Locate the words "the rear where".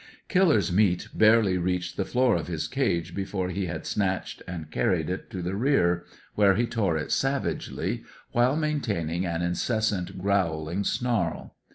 5.43-6.55